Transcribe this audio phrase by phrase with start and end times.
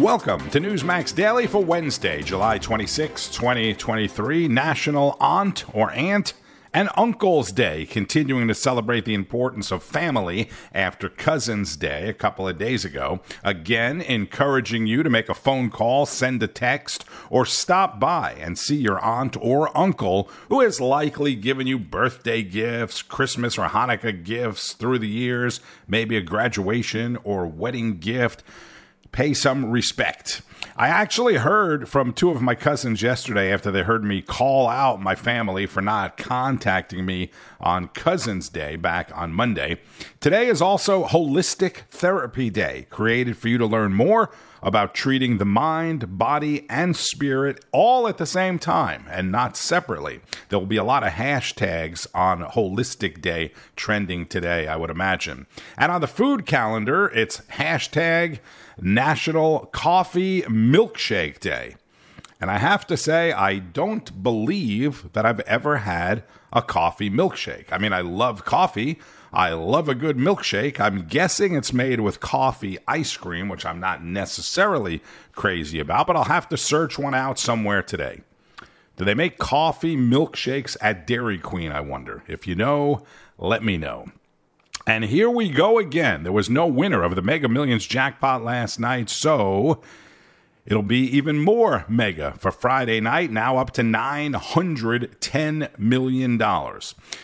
[0.00, 6.32] Welcome to Newsmax Daily for Wednesday, July 26, 2023, National Aunt or Aunt?
[6.72, 12.48] And Uncle's Day, continuing to celebrate the importance of family after Cousin's Day a couple
[12.48, 13.20] of days ago.
[13.44, 18.58] Again, encouraging you to make a phone call, send a text, or stop by and
[18.58, 24.24] see your aunt or uncle who has likely given you birthday gifts, Christmas or Hanukkah
[24.24, 28.42] gifts through the years, maybe a graduation or wedding gift
[29.12, 30.42] pay some respect.
[30.76, 35.02] I actually heard from two of my cousins yesterday after they heard me call out
[35.02, 39.80] my family for not contacting me on Cousin's Day back on Monday.
[40.20, 44.30] Today is also Holistic Therapy Day, created for you to learn more
[44.62, 50.20] about treating the mind, body, and spirit all at the same time and not separately.
[50.48, 55.46] There will be a lot of hashtags on Holistic Day trending today, I would imagine.
[55.76, 58.38] And on the food calendar, it's hashtag
[58.80, 61.76] National Coffee Milkshake Day.
[62.40, 67.66] And I have to say, I don't believe that I've ever had a coffee milkshake.
[67.70, 68.98] I mean, I love coffee.
[69.32, 70.80] I love a good milkshake.
[70.80, 76.16] I'm guessing it's made with coffee ice cream, which I'm not necessarily crazy about, but
[76.16, 78.22] I'll have to search one out somewhere today.
[78.96, 82.22] Do they make coffee milkshakes at Dairy Queen, I wonder?
[82.26, 83.04] If you know,
[83.38, 84.10] let me know.
[84.86, 86.22] And here we go again.
[86.22, 89.82] There was no winner of the Mega Millions jackpot last night, so
[90.66, 96.40] It'll be even more mega for Friday night, now up to $910 million.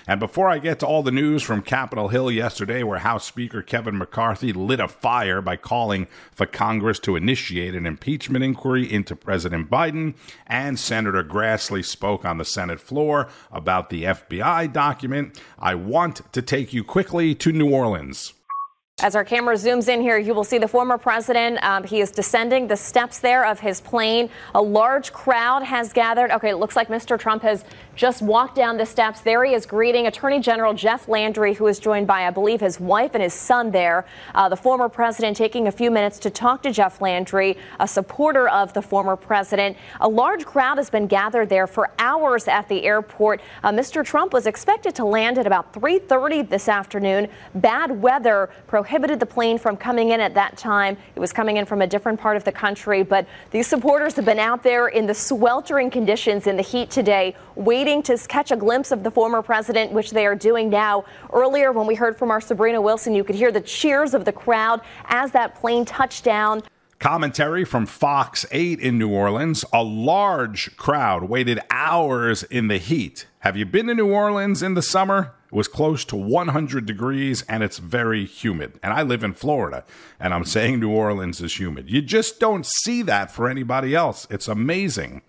[0.06, 3.60] And before I get to all the news from Capitol Hill yesterday, where House Speaker
[3.62, 9.14] Kevin McCarthy lit a fire by calling for Congress to initiate an impeachment inquiry into
[9.14, 10.14] President Biden,
[10.46, 16.40] and Senator Grassley spoke on the Senate floor about the FBI document, I want to
[16.40, 18.32] take you quickly to New Orleans.
[19.02, 21.62] As our camera zooms in here, you will see the former president.
[21.62, 24.30] Um, he is descending the steps there of his plane.
[24.54, 26.30] A large crowd has gathered.
[26.30, 27.18] Okay, it looks like Mr.
[27.18, 29.20] Trump has just walked down the steps.
[29.20, 32.80] There he is greeting Attorney General Jeff Landry, who is joined by, I believe, his
[32.80, 34.06] wife and his son there.
[34.34, 38.48] Uh, the former president taking a few minutes to talk to Jeff Landry, a supporter
[38.48, 39.76] of the former president.
[40.00, 43.42] A large crowd has been gathered there for hours at the airport.
[43.62, 44.02] Uh, Mr.
[44.02, 47.28] Trump was expected to land at about 3:30 this afternoon.
[47.54, 48.48] Bad weather
[48.86, 50.96] prohibited the plane from coming in at that time.
[51.16, 54.24] It was coming in from a different part of the country, but these supporters have
[54.24, 58.56] been out there in the sweltering conditions in the heat today, waiting to catch a
[58.56, 61.04] glimpse of the former president, which they are doing now.
[61.32, 64.30] Earlier, when we heard from our Sabrina Wilson, you could hear the cheers of the
[64.30, 66.62] crowd as that plane touched down.
[67.00, 69.64] Commentary from Fox 8 in New Orleans.
[69.72, 73.26] A large crowd waited hours in the heat.
[73.40, 75.35] Have you been to New Orleans in the summer?
[75.56, 78.78] Was close to 100 degrees and it's very humid.
[78.82, 79.86] And I live in Florida
[80.20, 81.90] and I'm saying New Orleans is humid.
[81.90, 84.26] You just don't see that for anybody else.
[84.28, 85.22] It's amazing.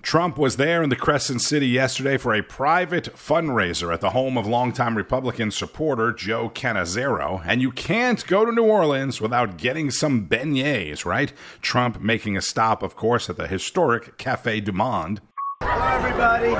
[0.00, 4.38] Trump was there in the Crescent City yesterday for a private fundraiser at the home
[4.38, 7.42] of longtime Republican supporter Joe Canizaro.
[7.44, 11.30] And you can't go to New Orleans without getting some beignets, right?
[11.60, 15.20] Trump making a stop, of course, at the historic Cafe du Monde.
[15.60, 16.54] Hello, everybody.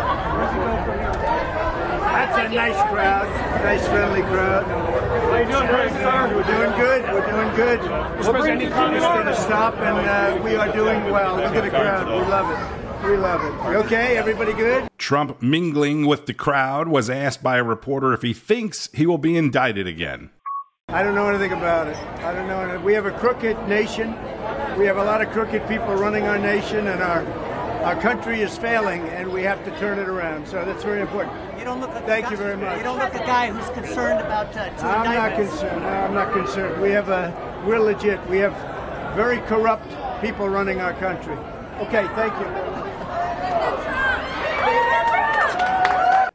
[2.45, 4.67] That's a nice crowd, nice friendly crowd.
[4.67, 6.37] How you doing, Greg, sir?
[6.37, 7.03] We're doing good.
[7.15, 7.81] We're doing good.
[7.81, 11.37] We're just going to stop, and uh, we are doing well.
[11.37, 12.07] Look at the crowd.
[12.07, 13.07] We love it.
[13.09, 13.77] We love it.
[13.87, 14.89] Okay, everybody good?
[14.99, 19.17] Trump mingling with the crowd was asked by a reporter if he thinks he will
[19.17, 20.29] be indicted again.
[20.89, 21.97] I don't know anything about it.
[21.97, 22.79] I don't know.
[22.85, 24.11] We have a crooked nation.
[24.77, 27.23] We have a lot of crooked people running our nation, and our
[27.85, 30.49] our country is failing, and we have to turn it around.
[30.49, 31.37] So that's very important.
[31.59, 31.91] You don't look.
[31.91, 32.79] Like Thank guy, you very much.
[32.79, 35.83] You don't look the guy who's concerned about uh, two I'm not concerned.
[35.83, 36.81] No, I'm not concerned.
[36.83, 37.63] We have a.
[37.67, 38.27] We're legit.
[38.29, 38.55] We have
[39.15, 39.89] very corrupt
[40.23, 41.37] people running our country.
[41.81, 42.07] Okay.
[42.15, 42.75] Thank you.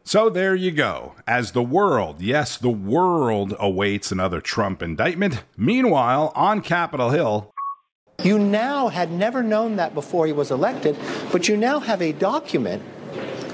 [0.04, 1.14] So there you go.
[1.28, 5.44] As the world, yes, the world awaits another Trump indictment.
[5.56, 7.54] Meanwhile, on Capitol Hill,
[8.24, 10.98] you now had never known that before he was elected,
[11.32, 12.84] but you now have a document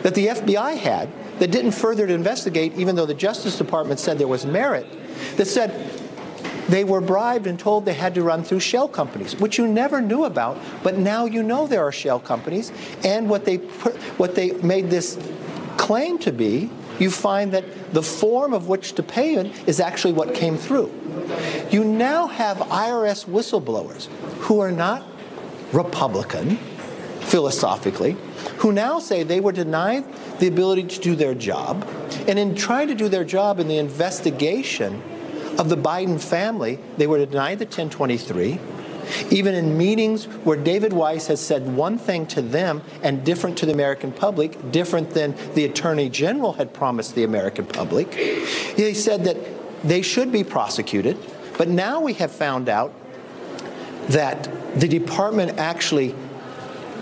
[0.03, 1.09] that the FBI had
[1.39, 4.85] that didn't further investigate, even though the Justice Department said there was merit,
[5.38, 5.91] that said
[6.69, 10.01] they were bribed and told they had to run through shell companies, which you never
[10.01, 12.71] knew about, but now you know there are shell companies,
[13.03, 15.19] and what they put, what they made this
[15.77, 16.69] claim to be,
[17.00, 20.92] you find that the form of which to pay in is actually what came through.
[21.71, 24.06] You now have IRS whistleblowers
[24.42, 25.06] who are not
[25.71, 26.57] Republican
[27.21, 28.15] philosophically,
[28.57, 30.06] who now say they were denied
[30.39, 31.88] the ability to do their job,
[32.27, 35.01] and in trying to do their job in the investigation
[35.57, 38.59] of the Biden family, they were denied the 1023,
[39.30, 43.66] Even in meetings where David Weiss has said one thing to them and different to
[43.66, 49.24] the American public, different than the Attorney General had promised the American public, he said
[49.25, 49.38] that
[49.84, 51.18] they should be prosecuted.
[51.57, 52.94] But now we have found out
[54.10, 54.50] that
[54.80, 56.16] the department actually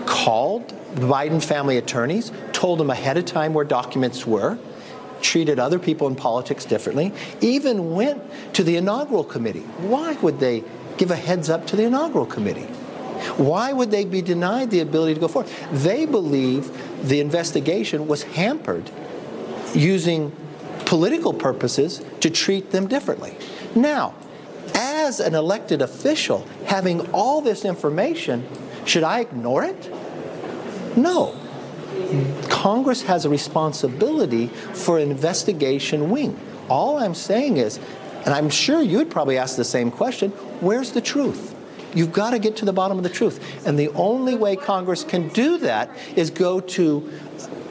[0.06, 4.58] called the Biden family attorneys, told them ahead of time where documents were,
[5.22, 7.12] treated other people in politics differently,
[7.42, 8.22] even went
[8.54, 9.62] to the inaugural committee.
[9.80, 10.64] Why would they
[10.98, 12.68] give a heads up to the inaugural committee?
[13.38, 15.52] Why would they be denied the ability to go forward?
[15.72, 18.90] They believe the investigation was hampered
[19.74, 20.32] using
[20.86, 23.36] political purposes to treat them differently.
[23.76, 24.14] Now,
[24.76, 28.48] as an elected official, having all this information,
[28.86, 29.92] should I ignore it?
[30.98, 31.36] No.
[32.50, 36.40] Congress has a responsibility for an investigation wing.
[36.70, 37.80] All I'm saying is,
[38.26, 40.32] and I'm sure you'd probably ask the same question
[40.64, 41.56] where's the truth?
[41.94, 43.66] You've got to get to the bottom of the truth.
[43.68, 47.12] And the only way Congress can do that is go to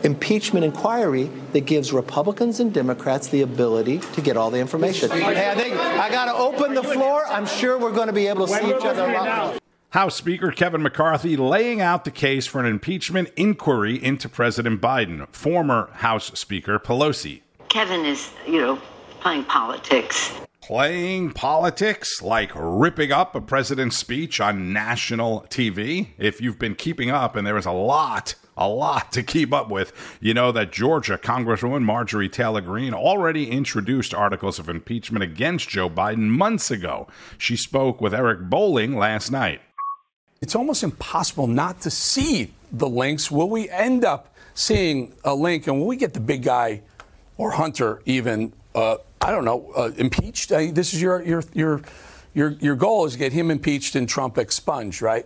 [0.04, 5.10] impeachment inquiry that gives Republicans and Democrats the ability to get all the information.
[5.10, 7.26] Hey, I think I got to open the floor.
[7.26, 9.58] I'm sure we're going to be able to see each other a.
[9.90, 15.28] House Speaker Kevin McCarthy laying out the case for an impeachment inquiry into President Biden.
[15.34, 17.42] Former House Speaker Pelosi.
[17.68, 18.80] Kevin is, you know,
[19.22, 20.32] playing politics.
[20.60, 26.08] Playing politics, like ripping up a president's speech on national TV.
[26.18, 29.70] If you've been keeping up, and there is a lot a lot to keep up
[29.70, 29.92] with.
[30.20, 35.88] You know that Georgia Congresswoman Marjorie Taylor Greene already introduced articles of impeachment against Joe
[35.88, 37.06] Biden months ago.
[37.38, 39.62] She spoke with Eric Bolling last night.
[40.42, 43.30] It's almost impossible not to see the links.
[43.30, 46.82] Will we end up seeing a link and will we get the big guy
[47.38, 50.48] or Hunter even, uh, I don't know, uh, impeached?
[50.48, 51.82] this is your, your, your,
[52.34, 55.24] your, your goal is to get him impeached and Trump expunged, right?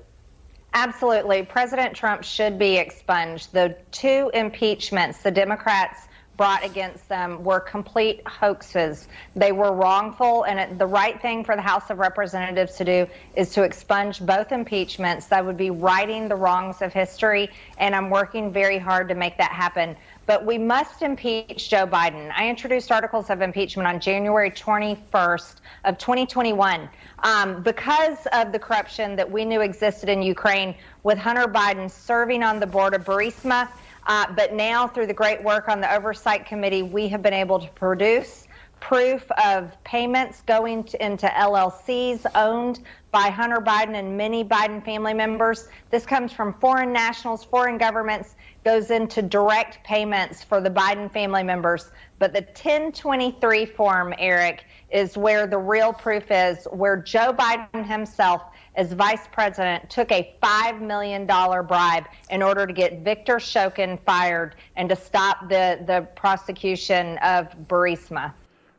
[0.75, 1.43] Absolutely.
[1.43, 3.53] President Trump should be expunged.
[3.53, 9.09] The two impeachments the Democrats brought against them were complete hoaxes.
[9.35, 13.07] They were wrongful, and it, the right thing for the House of Representatives to do
[13.37, 15.29] is to expunge both impeachments.
[15.29, 19.39] That would be righting the wrongs of history, and I'm working very hard to make
[19.39, 19.97] that happen.
[20.27, 22.33] But we must impeach Joe Biden.
[22.37, 26.89] I introduced articles of impeachment on January 21st of 2021
[27.21, 30.75] um, because of the corruption that we knew existed in Ukraine
[31.05, 33.69] with Hunter Biden serving on the board of Burisma.
[34.09, 37.59] Uh, but now, through the great work on the Oversight Committee, we have been able
[37.59, 38.47] to produce
[38.81, 42.81] proof of payments going to, into LLCs owned
[43.11, 45.69] by Hunter Biden and many Biden family members.
[45.91, 51.45] This comes from foreign nationals, foreign governments, goes into direct payments for the Biden family
[51.45, 51.93] members.
[52.19, 58.43] But the 1023 form, Eric, is where the real proof is, where Joe Biden himself,
[58.75, 64.57] as vice president, took a $5 million bribe in order to get Victor Shokin fired
[64.75, 68.33] and to stop the, the prosecution of Burisma.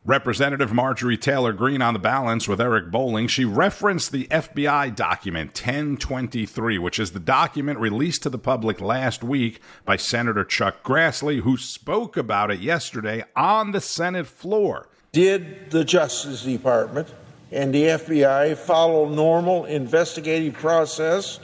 [0.08, 3.28] Representative Marjorie Taylor Greene on the balance with Eric Bolling.
[3.28, 9.22] She referenced the FBI document 1023, which is the document released to the public last
[9.22, 14.88] week by Senator Chuck Grassley, who spoke about it yesterday on the Senate floor.
[15.12, 17.12] Did the Justice Department
[17.52, 21.38] and the FBI follow normal investigative process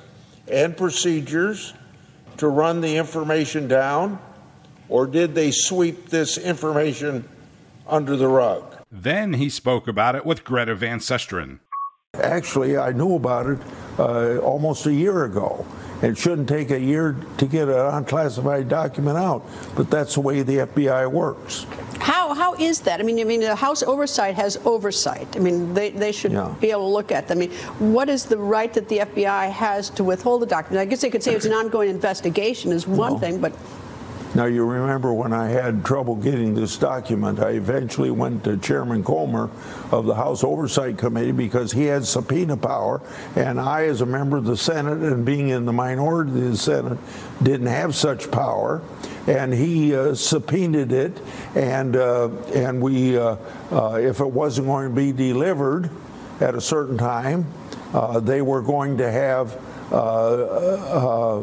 [0.50, 1.74] and procedures
[2.38, 4.18] to run the information down,
[4.88, 7.28] or did they sweep this information
[7.86, 8.64] under the rug?
[8.90, 11.60] Then he spoke about it with Greta Van Susteren.
[12.14, 13.58] Actually, I knew about it
[13.98, 15.66] uh, almost a year ago.
[16.02, 20.42] It shouldn't take a year to get an unclassified document out, but that's the way
[20.42, 21.66] the FBI works.
[21.98, 23.00] How how is that?
[23.00, 25.34] I mean, I mean, the House oversight has oversight.
[25.36, 26.54] I mean, they, they should yeah.
[26.60, 27.38] be able to look at them.
[27.38, 30.80] I mean, what is the right that the FBI has to withhold the document?
[30.80, 33.54] I guess they could say it's an ongoing investigation is one thing, but
[34.34, 39.04] now, you remember when I had trouble getting this document, I eventually went to Chairman
[39.04, 39.48] Comer
[39.92, 43.00] of the House Oversight Committee because he had subpoena power,
[43.36, 46.56] and I, as a member of the Senate and being in the minority of the
[46.56, 46.98] Senate,
[47.44, 48.82] didn't have such power.
[49.28, 51.20] And he uh, subpoenaed it,
[51.54, 53.36] and uh, and we, uh,
[53.70, 55.88] uh if it wasn't going to be delivered
[56.40, 57.46] at a certain time,
[57.94, 59.58] uh, they were going to have
[59.92, 61.42] uh,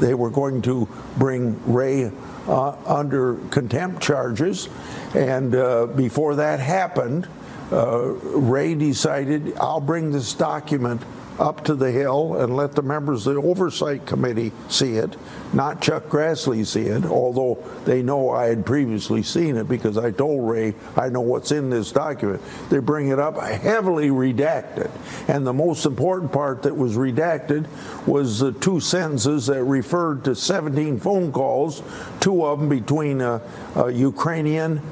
[0.00, 0.88] they were going to
[1.18, 2.12] bring Wray
[2.46, 4.68] uh, under contempt charges.
[5.14, 7.26] And uh, before that happened,
[7.72, 11.02] uh, Wray decided, I'll bring this document
[11.40, 15.16] up to the Hill and let the members of the Oversight Committee see it,
[15.54, 20.10] not Chuck Grassley see it, although they know I had previously seen it because I
[20.10, 22.42] told Wray I know what's in this document.
[22.68, 24.90] They bring it up heavily redacted.
[25.28, 27.66] And the most important part that was redacted
[28.06, 31.82] was the two sentences that referred to 17 phone calls,
[32.20, 33.40] two of them between a,
[33.76, 34.82] a Ukrainian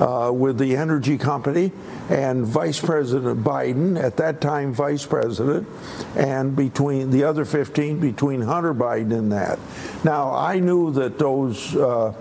[0.00, 1.72] uh, with the energy company
[2.08, 5.66] and Vice President Biden, at that time Vice President,
[6.16, 9.58] and between the other 15 between Hunter Biden and that.
[10.04, 12.12] Now, I knew that those, uh, uh,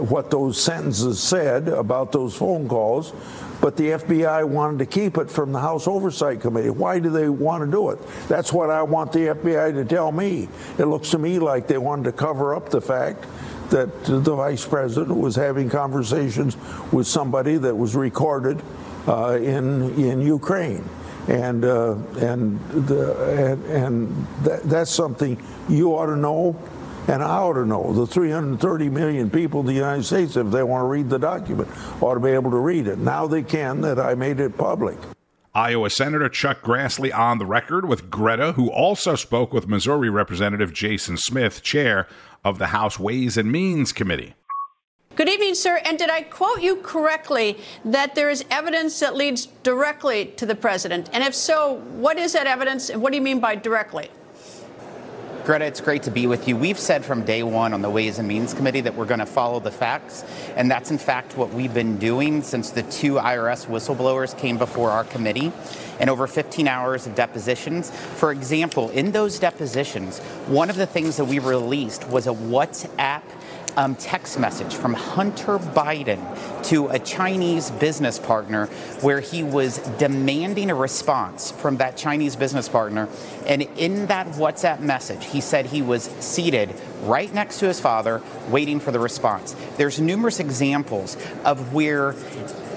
[0.00, 3.12] what those sentences said about those phone calls,
[3.60, 6.70] but the FBI wanted to keep it from the House Oversight Committee.
[6.70, 7.98] Why do they want to do it?
[8.26, 10.48] That's what I want the FBI to tell me.
[10.78, 13.26] It looks to me like they wanted to cover up the fact
[13.70, 16.56] that the vice president was having conversations
[16.92, 18.62] with somebody that was recorded
[19.08, 20.84] uh, in in Ukraine,
[21.28, 26.56] and uh, and the, and, and that, that's something you ought to know,
[27.08, 27.92] and I ought to know.
[27.92, 31.68] The 330 million people in the United States, if they want to read the document,
[32.00, 32.98] ought to be able to read it.
[32.98, 33.80] Now they can.
[33.80, 34.98] That I made it public.
[35.54, 40.72] Iowa Senator Chuck Grassley on the record with Greta, who also spoke with Missouri Representative
[40.72, 42.06] Jason Smith, chair
[42.44, 44.34] of the House Ways and Means Committee.
[45.16, 45.80] Good evening, sir.
[45.84, 50.54] And did I quote you correctly that there is evidence that leads directly to the
[50.54, 51.10] president?
[51.12, 54.08] And if so, what is that evidence and what do you mean by directly?
[55.50, 56.56] Greta, it's great to be with you.
[56.56, 59.26] We've said from day one on the Ways and Means Committee that we're going to
[59.26, 63.66] follow the facts, and that's in fact what we've been doing since the two IRS
[63.66, 65.50] whistleblowers came before our committee
[65.98, 67.90] and over 15 hours of depositions.
[67.90, 73.22] For example, in those depositions, one of the things that we released was a WhatsApp
[73.76, 76.20] um, text message from Hunter Biden
[76.64, 78.66] to a Chinese business partner
[79.00, 83.08] where he was demanding a response from that Chinese business partner.
[83.46, 88.22] And in that WhatsApp message, he said he was seated right next to his father,
[88.48, 89.54] waiting for the response.
[89.76, 92.14] There's numerous examples of where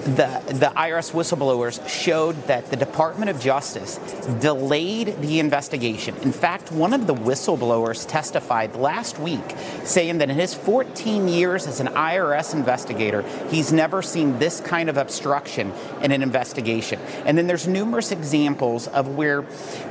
[0.04, 3.96] the, the IRS whistleblowers showed that the Department of Justice
[4.40, 6.14] delayed the investigation.
[6.18, 9.42] In fact, one of the whistleblowers testified last week
[9.84, 14.90] saying that in his 14 years as an IRS investigator, he's never seen this kind
[14.90, 17.00] of obstruction in an investigation.
[17.24, 19.42] And then there's numerous examples of where,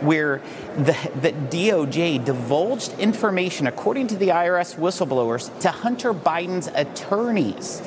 [0.02, 0.42] where
[0.78, 7.82] the, the DOJ divulged information, according to the IRS whistleblowers, to Hunter Biden's attorneys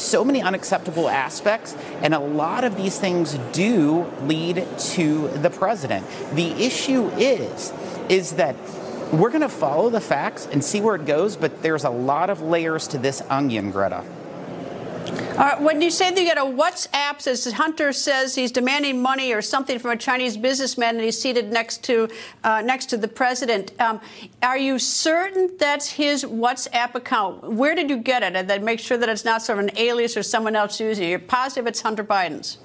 [0.00, 6.06] so many unacceptable aspects, and a lot of these things do lead to the president.
[6.34, 7.72] The issue is,
[8.08, 8.56] is that
[9.12, 12.30] we're going to follow the facts and see where it goes, but there's a lot
[12.30, 14.04] of layers to this onion, Greta.
[15.36, 19.32] Uh, when you say that you get a WhatsApp says Hunter says he's demanding money
[19.32, 22.08] or something from a Chinese businessman and he's seated next to
[22.44, 23.98] uh, next to the president, um,
[24.42, 27.50] are you certain that's his WhatsApp account?
[27.50, 28.36] Where did you get it?
[28.36, 31.04] And then make sure that it's not sort of an alias or someone else using
[31.04, 31.08] it.
[31.08, 32.58] You're positive it's Hunter Biden's.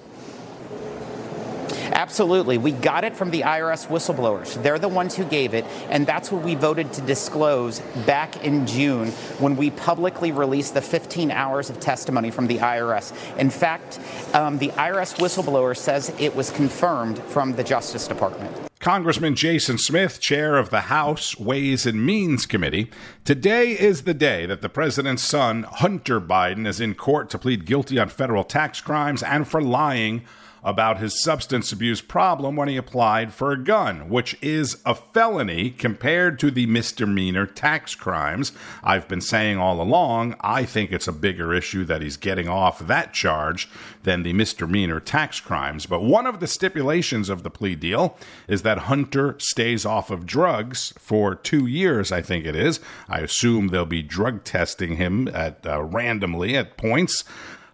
[1.98, 2.60] Absolutely.
[2.60, 4.62] We got it from the IRS whistleblowers.
[4.62, 8.68] They're the ones who gave it, and that's what we voted to disclose back in
[8.68, 9.08] June
[9.40, 13.14] when we publicly released the 15 hours of testimony from the IRS.
[13.40, 14.00] In fact,
[14.36, 18.56] um, the IRS whistleblower says it was confirmed from the Justice Department.
[18.80, 22.92] Congressman Jason Smith, chair of the House Ways and Means Committee.
[23.26, 27.66] Today is the day that the president's son, Hunter Biden, is in court to plead
[27.66, 30.22] guilty on federal tax crimes and for lying
[30.64, 35.70] about his substance abuse problem when he applied for a gun, which is a felony
[35.70, 38.52] compared to the misdemeanor tax crimes.
[38.84, 42.80] I've been saying all along, I think it's a bigger issue that he's getting off
[42.80, 43.70] that charge
[44.04, 45.86] than the misdemeanor tax crimes.
[45.86, 50.26] But one of the stipulations of the plea deal is that Hunter stays off of
[50.26, 52.80] drugs for two years, I think it is.
[53.10, 57.24] I assume they'll be drug testing him at uh, randomly at points.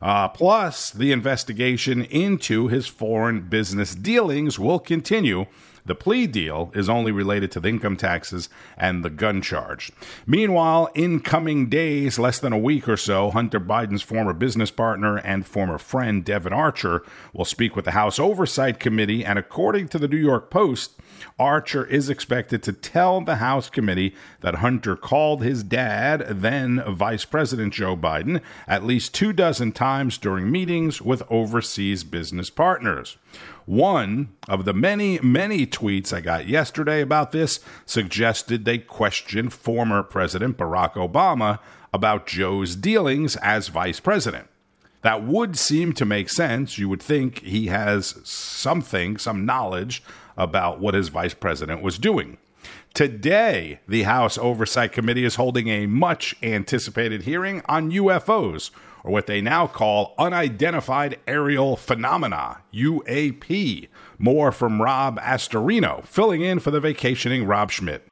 [0.04, 5.46] Uh, plus, the investigation into his foreign business dealings will continue.
[5.86, 8.48] The plea deal is only related to the income taxes
[8.78, 9.92] and the gun charge.
[10.26, 15.18] Meanwhile, in coming days, less than a week or so, Hunter Biden's former business partner
[15.18, 19.26] and former friend, Devon Archer, will speak with the House Oversight Committee.
[19.26, 20.94] And according to the New York Post,
[21.38, 27.26] Archer is expected to tell the House committee that Hunter called his dad, then Vice
[27.26, 33.18] President Joe Biden, at least two dozen times during meetings with overseas business partners.
[33.66, 40.04] One of the many, many tweets I got yesterday about this suggested they question former
[40.04, 41.60] President Barack Obama
[41.94, 44.48] about Joe's dealings as vice president.
[45.02, 46.78] That would seem to make sense.
[46.78, 50.04] You would think he has something, some knowledge
[50.38, 52.38] about what his vice president was doing.
[52.94, 58.70] Today, the House Oversight Committee is holding a much anticipated hearing on UFOs,
[59.04, 63.88] or what they now call unidentified aerial phenomena, UAP.
[64.20, 68.08] More from Rob Astorino, filling in for the vacationing Rob Schmitt.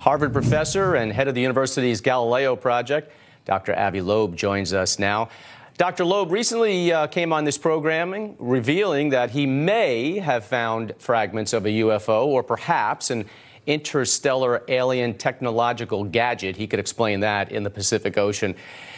[0.00, 3.12] Harvard professor and head of the university's Galileo project,
[3.44, 3.78] Dr.
[3.78, 5.28] Avi Loeb, joins us now.
[5.76, 6.04] Dr.
[6.04, 11.66] Loeb recently uh, came on this programming revealing that he may have found fragments of
[11.66, 13.26] a UFO or perhaps an
[13.66, 16.56] interstellar alien technological gadget.
[16.56, 18.54] He could explain that in the Pacific Ocean.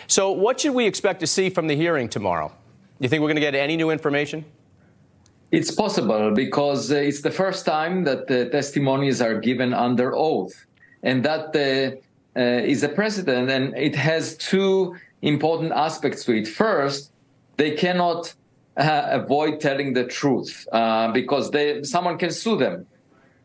[0.06, 2.52] So, what should we expect to see from the hearing tomorrow?
[2.99, 4.44] You think we're going to get any new information?
[5.52, 10.66] It's possible because uh, it's the first time that the testimonies are given under oath.
[11.02, 11.96] And that uh,
[12.38, 16.49] uh, is a precedent, and it has two important aspects to it.
[16.49, 17.11] First,
[17.56, 18.35] they cannot
[18.76, 22.87] uh, avoid telling the truth uh, because they, someone can sue them.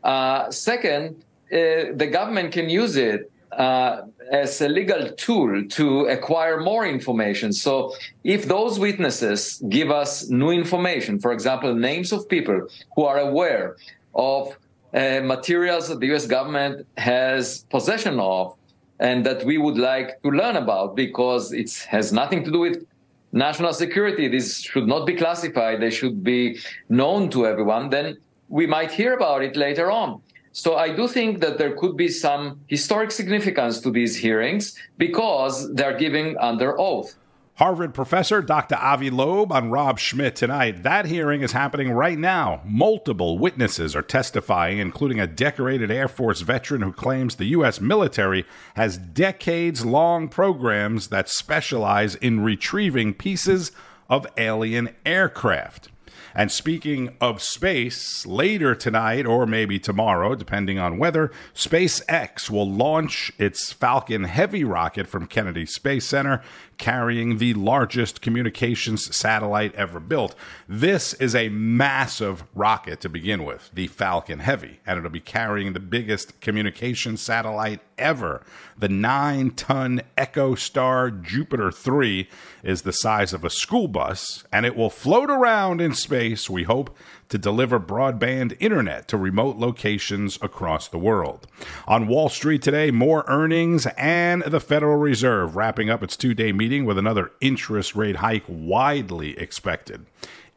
[0.02, 1.16] Uh, second,
[1.52, 7.52] uh, the government can use it uh, as a legal tool to acquire more information.
[7.52, 7.94] So,
[8.24, 13.76] if those witnesses give us new information, for example, names of people who are aware
[14.14, 14.56] of
[14.94, 18.56] uh, materials that the US government has possession of
[18.98, 22.86] and that we would like to learn about because it has nothing to do with
[23.32, 24.28] national security.
[24.28, 27.90] These should not be classified, they should be known to everyone.
[27.90, 28.18] Then
[28.52, 30.20] we might hear about it later on.
[30.52, 35.72] So I do think that there could be some historic significance to these hearings because
[35.72, 37.16] they're giving under oath.
[37.54, 38.74] Harvard professor Dr.
[38.74, 40.82] Avi Loeb on Rob Schmitt tonight.
[40.82, 42.60] That hearing is happening right now.
[42.66, 47.80] Multiple witnesses are testifying, including a decorated Air Force veteran who claims the U.S.
[47.80, 48.44] military
[48.76, 53.72] has decades long programs that specialize in retrieving pieces
[54.10, 55.88] of alien aircraft.
[56.34, 63.32] And speaking of space, later tonight or maybe tomorrow, depending on weather, SpaceX will launch
[63.38, 66.42] its Falcon Heavy rocket from Kennedy Space Center,
[66.78, 70.34] carrying the largest communications satellite ever built.
[70.68, 75.72] This is a massive rocket to begin with, the Falcon Heavy, and it'll be carrying
[75.72, 78.42] the biggest communication satellite ever.
[78.76, 82.28] The nine ton EchoStar Jupiter 3
[82.64, 86.64] is the size of a school bus, and it will float around in space, we
[86.64, 86.96] hope,
[87.28, 91.46] to deliver broadband internet to remote locations across the world.
[91.86, 96.52] On Wall Street today, more earnings and the Federal Reserve wrapping up its two day
[96.52, 100.04] meeting with another interest rate hike widely expected.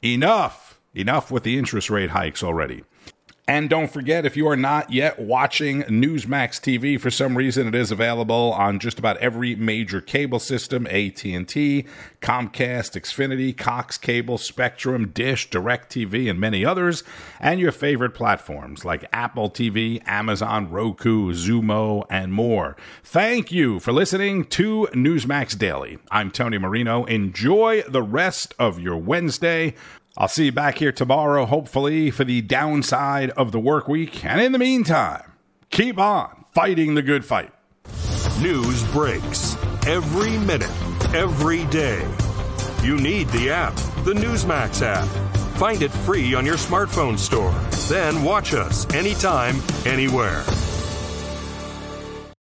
[0.03, 0.79] Enough!
[0.93, 2.83] Enough with the interest rate hikes already.
[3.47, 7.75] And don't forget, if you are not yet watching Newsmax TV, for some reason it
[7.75, 11.85] is available on just about every major cable system: AT&T,
[12.21, 17.03] Comcast, Xfinity, Cox Cable, Spectrum, Dish, DirecTV, and many others,
[17.39, 22.75] and your favorite platforms like Apple TV, Amazon, Roku, Xumo, and more.
[23.03, 25.99] Thank you for listening to Newsmax Daily.
[26.09, 27.05] I'm Tony Marino.
[27.05, 29.75] Enjoy the rest of your Wednesday.
[30.17, 34.23] I'll see you back here tomorrow, hopefully, for the downside of the work week.
[34.23, 35.33] And in the meantime,
[35.69, 37.51] keep on fighting the good fight.
[38.41, 40.71] News breaks every minute,
[41.13, 42.07] every day.
[42.81, 43.75] You need the app,
[44.05, 45.07] the Newsmax app.
[45.57, 47.53] Find it free on your smartphone store.
[47.89, 50.43] Then watch us anytime, anywhere.